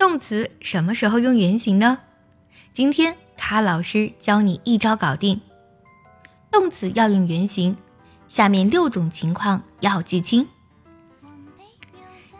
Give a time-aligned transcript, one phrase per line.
[0.00, 1.98] 动词什么时候用原形呢？
[2.72, 5.42] 今天卡老师教你一招搞定。
[6.50, 7.76] 动词要用原形，
[8.26, 10.48] 下面六种情况要记清。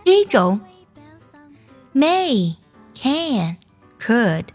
[0.02, 0.58] 第一种
[1.92, 2.56] ，may、
[2.94, 3.58] can、
[4.00, 4.46] could，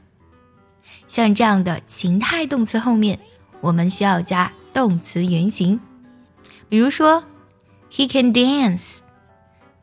[1.07, 3.19] 像这样的情态动词后面，
[3.61, 5.79] 我们需要加动词原形。
[6.67, 7.23] 比如说
[7.91, 9.01] ，He can dance，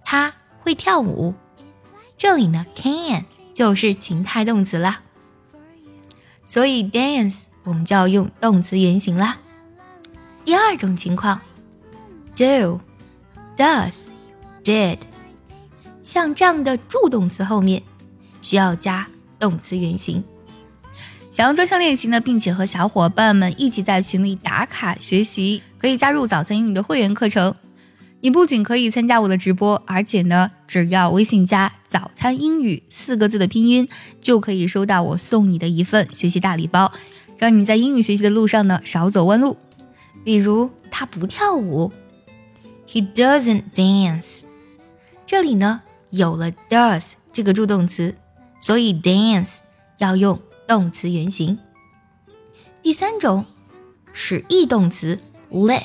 [0.05, 1.37] 他会跳舞。
[2.23, 5.01] 这里呢，can 就是情态动词啦，
[6.47, 9.39] 所以 dance 我们就要用动词原形啦。
[10.45, 11.41] 第二种情况
[12.37, 12.81] ，do、
[13.57, 14.05] does、
[14.63, 14.99] did，
[16.05, 17.83] 像这样的助动词后面
[18.41, 19.05] 需要加
[19.41, 20.23] 动词原形。
[21.33, 27.53] 想要专项练习呢，并且和小伙伴们一起在群里打卡学习，可以加入早餐英语的会员课程。
[28.23, 33.89] 你不仅可以参加我的直播，而且呢，只要微信加“早餐英语”四个字的拼音，
[34.21, 36.93] 就可以收到我送你的一份学习大礼包，
[37.37, 39.57] 让你在英语学习的路上呢少走弯路。
[40.25, 41.93] 比如，他不跳舞
[42.89, 44.43] ，He doesn't dance。
[45.27, 48.15] 这里呢有了 does 这个助动词，
[48.61, 49.59] 所以 dance
[49.99, 50.41] 要用。
[50.65, 51.59] 动词原形。
[52.83, 53.45] 第三种，
[54.15, 55.19] 使 e 动词
[55.51, 55.83] let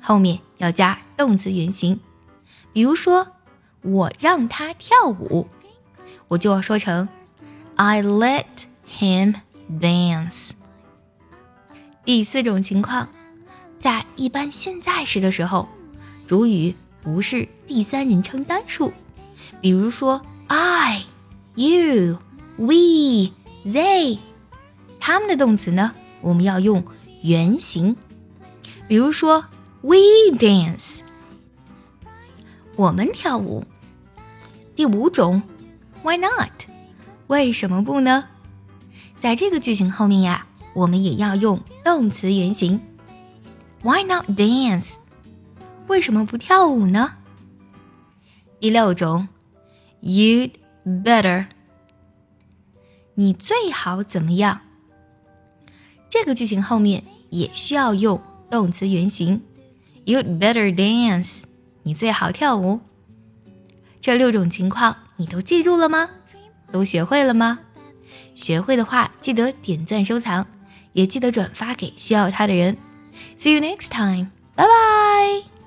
[0.00, 1.98] 后面要加动词原形。
[2.72, 3.26] 比如说，
[3.82, 5.48] 我让他跳舞，
[6.28, 7.08] 我就要说成
[7.74, 8.44] I let
[8.88, 9.34] him
[9.80, 10.50] dance。
[12.04, 13.08] 第四种情况，
[13.80, 15.68] 在一般现在时的时候，
[16.26, 18.92] 主语不是第三人称单数，
[19.60, 21.04] 比如说 I、
[21.56, 22.18] you、
[22.56, 23.32] we。
[23.62, 24.18] They，
[24.98, 26.82] 他们的动词呢，我们要用
[27.22, 27.94] 原形。
[28.88, 29.44] 比如说
[29.82, 29.96] ，We
[30.38, 31.00] dance，
[32.76, 33.64] 我们跳舞。
[34.76, 35.42] 第五种
[36.02, 36.50] ，Why not？
[37.26, 38.24] 为什么不呢？
[39.18, 42.80] 在这个句型后面呀，我们也要用动词原形。
[43.82, 44.94] Why not dance？
[45.86, 47.14] 为什么不跳舞呢？
[48.58, 49.28] 第六种
[50.02, 50.52] ，You'd
[50.84, 51.46] better。
[53.14, 54.60] 你最好怎么样？
[56.08, 59.42] 这个句型后面也需要用动词原形。
[60.04, 61.42] You'd better dance。
[61.82, 62.80] 你最好跳舞。
[64.00, 66.08] 这六种情况你都记住了吗？
[66.72, 67.58] 都学会了吗？
[68.34, 70.46] 学会的话记得点赞收藏，
[70.92, 72.76] 也记得转发给需要它的人。
[73.36, 74.28] See you next time.
[74.54, 75.59] 拜拜